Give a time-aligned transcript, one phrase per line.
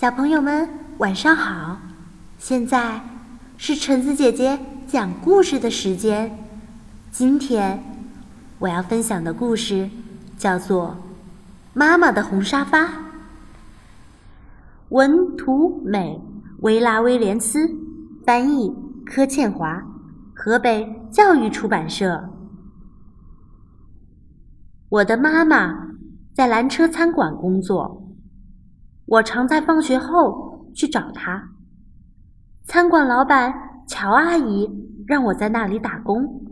[0.00, 0.68] 小朋友们
[0.98, 1.76] 晚上好，
[2.38, 3.02] 现在
[3.56, 6.38] 是橙子姐姐讲故事的时间。
[7.10, 7.82] 今天
[8.60, 9.90] 我要分享的故事
[10.36, 10.90] 叫做
[11.72, 12.84] 《妈妈的红沙发》。
[14.90, 16.22] 文图美
[16.60, 17.68] 维拉威廉斯，
[18.24, 18.72] 翻译
[19.04, 19.82] 柯倩华，
[20.32, 22.30] 河北教育出版社。
[24.90, 25.88] 我的妈妈
[26.32, 28.04] 在蓝车餐馆工作。
[29.08, 31.50] 我常在放学后去找他。
[32.64, 33.52] 餐馆老板
[33.86, 34.68] 乔阿姨
[35.06, 36.44] 让我在那里打工。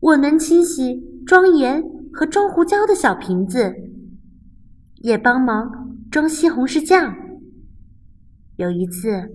[0.00, 1.82] 我能清洗装盐
[2.12, 3.74] 和装胡椒的小瓶子，
[4.96, 7.14] 也帮忙装西红柿酱。
[8.56, 9.30] 有一次，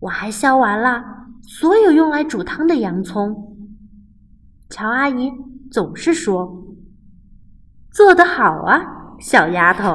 [0.00, 1.02] 我还削完了
[1.42, 3.56] 所有用来煮汤的洋葱。
[4.70, 5.32] 乔阿姨
[5.70, 6.64] 总是说
[7.90, 9.92] ：“做得好啊，小丫头。”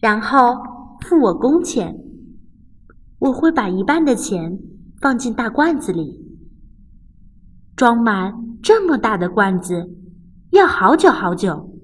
[0.00, 0.56] 然后
[1.00, 1.98] 付我工钱，
[3.18, 4.58] 我会把一半的钱
[5.00, 6.24] 放进大罐子里。
[7.74, 9.88] 装满这么大的罐子
[10.50, 11.74] 要好久好久。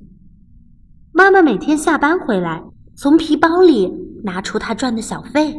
[1.13, 2.65] 妈妈每天下班回来，
[2.97, 3.93] 从皮包里
[4.25, 5.55] 拿出她赚的小费。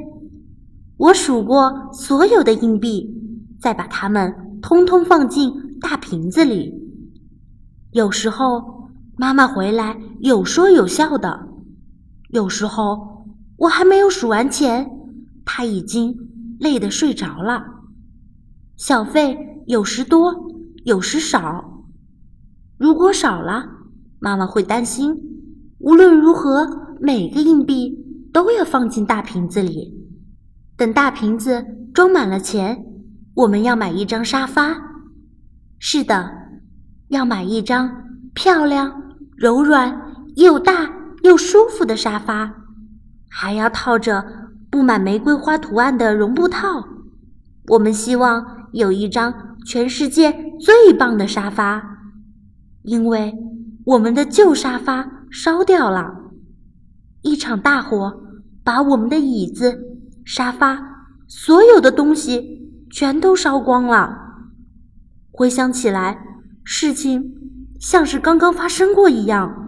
[0.97, 3.09] 我数过所有的硬币，
[3.59, 6.73] 再把它们通通放进大瓶子里。
[7.91, 11.47] 有时候妈妈回来有说有笑的。
[12.35, 14.91] 有时候我还没有数完钱，
[15.45, 16.13] 他已经
[16.59, 17.63] 累得睡着了。
[18.75, 20.35] 小费有时多，
[20.83, 21.85] 有时少。
[22.77, 23.63] 如果少了，
[24.19, 25.15] 妈妈会担心。
[25.79, 27.97] 无论如何，每个硬币
[28.33, 29.93] 都要放进大瓶子里。
[30.75, 32.85] 等大瓶子装满了钱，
[33.33, 34.75] 我们要买一张沙发。
[35.79, 36.29] 是的，
[37.07, 37.89] 要买一张
[38.33, 38.91] 漂亮、
[39.37, 39.97] 柔软
[40.35, 41.04] 又大。
[41.25, 42.53] 又舒服的沙发，
[43.29, 44.23] 还要套着
[44.69, 46.87] 布满玫瑰花图案的绒布套。
[47.69, 49.33] 我们希望有一张
[49.65, 51.81] 全世界最棒的沙发，
[52.83, 53.33] 因为
[53.85, 56.13] 我们的旧沙发烧掉了。
[57.23, 58.21] 一场大火
[58.63, 59.81] 把我们的椅子、
[60.23, 60.79] 沙发，
[61.27, 64.15] 所有的东西全都烧光了。
[65.31, 66.19] 回想起来，
[66.63, 67.33] 事情
[67.79, 69.64] 像是刚刚发生过一样。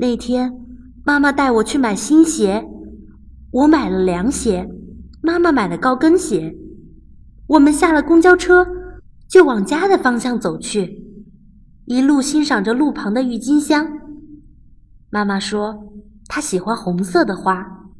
[0.00, 0.50] 那天，
[1.04, 2.66] 妈妈带我去买新鞋，
[3.50, 4.66] 我买了凉鞋，
[5.20, 6.56] 妈妈买了高跟鞋。
[7.48, 8.66] 我们下了公交车，
[9.28, 11.04] 就往家的方向走去，
[11.84, 13.86] 一路欣赏着路旁的郁金香。
[15.10, 15.92] 妈妈说
[16.28, 17.90] 她喜欢红色的花，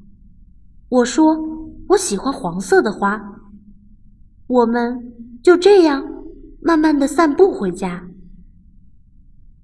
[0.89, 1.37] 我说
[1.89, 3.21] 我喜欢黄色的花。
[4.47, 5.13] 我们
[5.43, 6.03] 就这样
[6.63, 8.09] 慢慢的散步回家。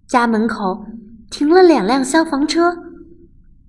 [0.06, 0.84] 家门口。
[1.30, 2.76] 停了两辆消防车，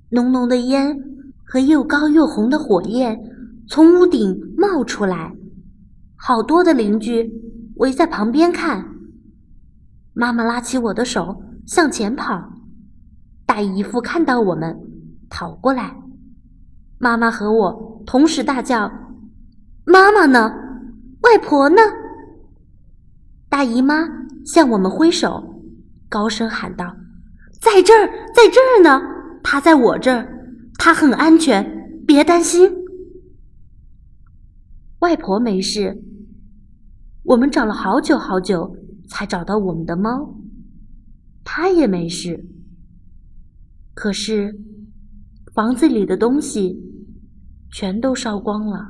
[0.09, 0.97] 浓浓的烟
[1.43, 3.19] 和又高又红的火焰
[3.67, 5.33] 从屋顶冒出来，
[6.15, 7.31] 好多的邻居
[7.75, 8.85] 围在旁边看。
[10.13, 12.53] 妈妈拉起我的手向前跑，
[13.45, 14.79] 大姨夫看到我们
[15.29, 15.95] 跑过来，
[16.97, 18.91] 妈妈和我同时大叫
[19.85, 20.53] ：“妈妈呢？
[21.21, 21.81] 外婆呢？”
[23.49, 24.07] 大姨妈
[24.45, 25.61] 向我们挥手，
[26.07, 26.95] 高声喊道。
[27.67, 29.01] 在这儿，在这儿呢。
[29.43, 30.25] 他在我这儿，
[30.77, 32.71] 他很安全，别担心。
[34.99, 36.01] 外婆没事。
[37.23, 38.73] 我们找了好久好久，
[39.09, 40.33] 才找到我们的猫，
[41.43, 42.45] 它也没事。
[43.93, 44.57] 可是，
[45.53, 46.79] 房子里的东西
[47.71, 48.87] 全都烧光了，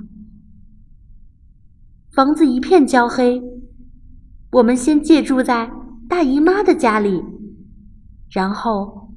[2.11, 3.41] 房子一片焦黑。
[4.51, 5.71] 我们先借住在
[6.07, 7.23] 大姨妈的家里。
[8.29, 9.13] 然后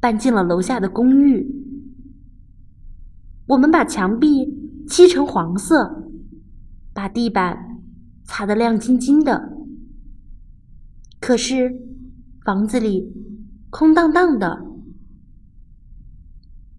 [0.00, 1.46] 搬进了楼下的公寓。
[3.46, 4.46] 我们把墙壁
[4.86, 6.10] 漆成黄色，
[6.92, 7.80] 把地板
[8.24, 9.56] 擦得亮晶晶的。
[11.20, 11.74] 可是
[12.44, 13.12] 房子里
[13.70, 14.66] 空荡荡的。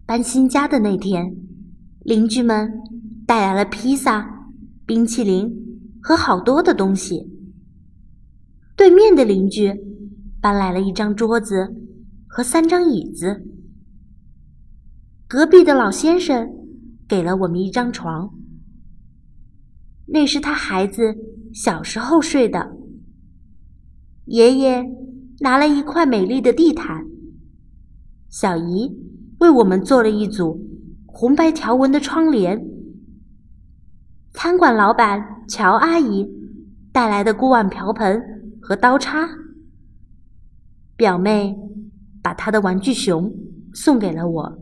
[0.06, 1.34] 搬新家的那天，
[2.00, 2.80] 邻居们
[3.26, 4.50] 带来了披萨、
[4.84, 7.30] 冰淇淋和好多的东西。
[8.76, 9.93] 对面的邻居。
[10.44, 11.74] 搬来了一张桌子
[12.28, 13.46] 和三张椅子。
[15.26, 16.46] 隔壁的老先生
[17.08, 18.28] 给了我们一张床，
[20.04, 21.16] 那是他孩子
[21.54, 22.76] 小时候睡的。
[24.26, 24.84] 爷爷
[25.40, 27.06] 拿了一块美丽的地毯，
[28.28, 28.94] 小姨
[29.38, 30.60] 为我们做了一组
[31.06, 32.62] 红白条纹的窗帘。
[34.34, 36.28] 餐馆老板乔阿姨
[36.92, 38.22] 带来的锅碗瓢盆
[38.60, 39.26] 和刀叉。
[40.96, 41.56] 表妹
[42.22, 43.32] 把她的玩具熊
[43.72, 44.58] 送给了我。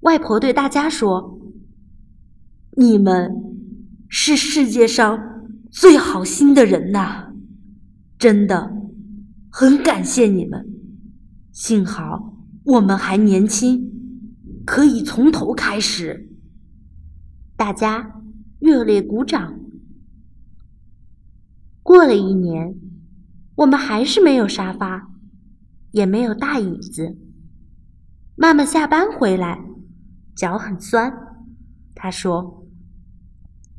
[0.00, 1.40] 外婆对大家说
[2.76, 3.30] ：“你们
[4.08, 7.32] 是世界上最好心的人呐，
[8.18, 8.72] 真的
[9.50, 10.64] 很感谢你们。
[11.52, 12.34] 幸好
[12.64, 13.90] 我们还年轻，
[14.64, 16.30] 可以从头开始。”
[17.56, 18.22] 大家
[18.58, 19.58] 热烈鼓掌。
[21.82, 22.74] 过了一年，
[23.56, 25.10] 我们还是没有沙发，
[25.92, 27.16] 也没有大椅子。
[28.36, 29.64] 妈妈下班回来，
[30.34, 31.12] 脚很酸。
[31.94, 32.66] 她说：“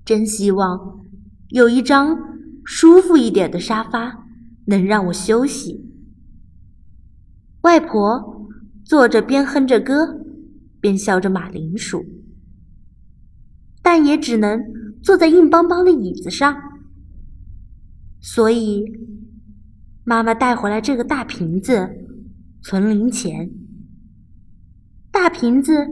[0.03, 1.05] 真希望
[1.49, 2.17] 有一张
[2.65, 4.25] 舒服一点的沙发，
[4.65, 5.85] 能让我休息。”
[7.61, 8.49] 外婆
[8.83, 10.25] 坐着，边哼着歌，
[10.81, 12.03] 边削着马铃薯，
[13.83, 14.59] 但也只能
[15.03, 16.57] 坐在硬邦邦的椅子上。
[18.19, 18.83] 所以，
[20.09, 21.85] 妈妈带回来这个大瓶子，
[22.61, 23.51] 存零钱。
[25.11, 25.85] 大瓶子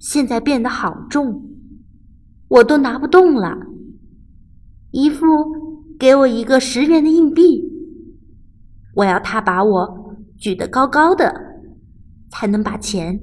[0.00, 1.48] 现在变得好重，
[2.48, 3.56] 我都拿不动了。
[4.90, 5.24] 姨父
[5.96, 7.62] 给我一个十元的硬币，
[8.96, 11.32] 我要他把我举得高高的，
[12.30, 13.20] 才能把钱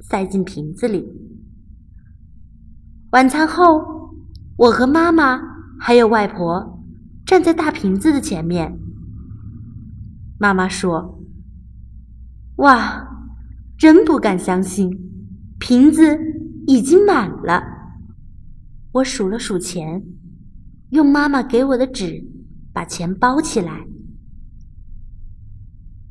[0.00, 1.06] 塞进瓶子里。
[3.10, 4.14] 晚餐后，
[4.56, 5.38] 我和妈妈
[5.78, 6.82] 还有外婆
[7.26, 8.78] 站在大瓶子的前面。
[10.42, 11.22] 妈妈说
[12.58, 13.08] ：“哇！”
[13.78, 14.90] 真不敢相信，
[15.60, 16.18] 瓶子
[16.66, 17.62] 已经满了。
[18.90, 20.02] 我数了数钱，
[20.90, 22.24] 用妈妈给我的纸
[22.72, 23.86] 把钱包起来。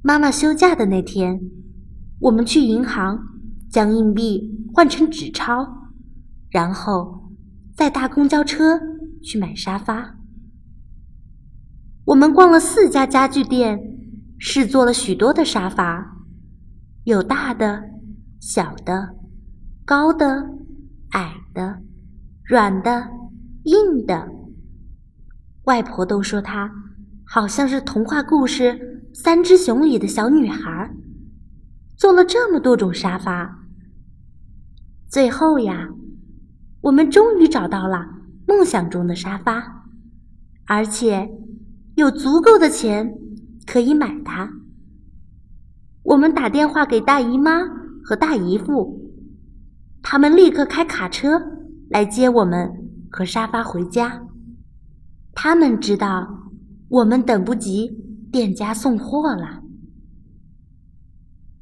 [0.01, 1.41] 妈妈休假的那天，
[2.19, 3.21] 我们去银行
[3.69, 5.91] 将硬币换成纸钞，
[6.49, 7.33] 然后
[7.75, 8.79] 再搭公交车
[9.21, 10.15] 去买沙发。
[12.05, 13.99] 我们逛了四家家具店，
[14.43, 16.17] 试坐了许多的沙发。
[17.03, 17.83] 有大的、
[18.39, 19.15] 小的、
[19.85, 20.49] 高的、
[21.11, 21.79] 矮的、
[22.43, 23.07] 软的、
[23.65, 24.27] 硬的。
[25.65, 26.71] 外婆都说她
[27.23, 28.73] 好像是童话故事
[29.15, 30.91] 《三只熊》里的小女孩，
[31.95, 33.59] 做了这么多种沙发。
[35.07, 35.89] 最后呀，
[36.81, 38.07] 我们终于找到了
[38.47, 39.85] 梦想中的沙发，
[40.65, 41.29] 而且
[41.95, 43.15] 有足够的钱
[43.65, 44.49] 可以买它。
[46.03, 47.59] 我们打电话给大姨妈
[48.03, 49.11] 和大姨夫，
[50.01, 51.41] 他们立刻开卡车
[51.89, 52.69] 来接我们
[53.09, 54.23] 和沙发回家。
[55.33, 56.27] 他们知道
[56.89, 57.89] 我们等不及
[58.31, 59.61] 店家送货了。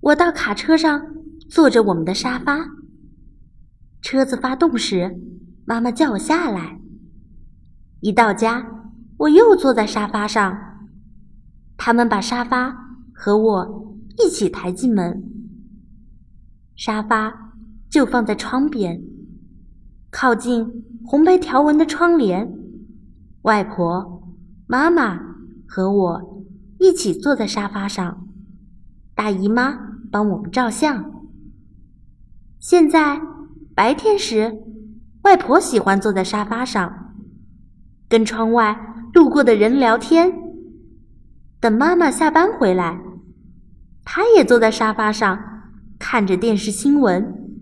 [0.02, 1.02] 我到卡车上
[1.50, 2.58] 坐着我们的沙发，
[4.02, 5.20] 车子发动时，
[5.66, 6.80] 妈妈叫我下来。
[8.00, 8.66] 一到家，
[9.18, 10.69] 我又坐在沙发上，
[11.80, 12.72] 他们把沙发
[13.12, 13.90] 和我。
[14.22, 15.24] 一起抬进门，
[16.76, 17.54] 沙发
[17.90, 19.02] 就放在窗边，
[20.12, 22.54] 靠近红白条纹的窗帘。
[23.44, 24.22] 外婆、
[24.68, 25.18] 妈妈
[25.66, 26.44] 和我
[26.80, 28.28] 一起坐在沙发上，
[29.16, 29.80] 大姨妈
[30.12, 31.10] 帮我们照相。
[32.60, 33.22] 现在
[33.74, 34.62] 白天时，
[35.22, 37.16] 外婆喜欢坐在沙发上，
[38.10, 38.78] 跟窗外
[39.14, 40.49] 路过的人聊天。
[41.60, 43.02] 等妈妈下班回来。
[44.04, 45.40] 他也坐在沙发上，
[46.00, 47.60] 看着电视新闻。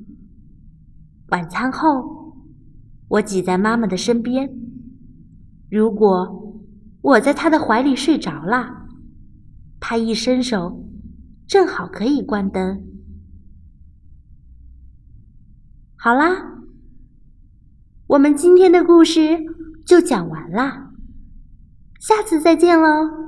[1.30, 2.34] 晚餐后，
[3.10, 4.50] 我挤在妈妈的身边。
[5.70, 6.64] 如果
[7.02, 8.88] 我在她的怀里睡着了，
[9.82, 10.86] 她一伸手，
[11.46, 12.82] 正好可以关灯。
[15.98, 16.62] 好啦，
[18.08, 19.38] 我们今天的故事
[19.86, 20.94] 就讲完啦，
[22.00, 23.27] 下次再见喽。